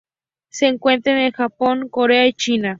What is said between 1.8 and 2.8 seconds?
Corea y China.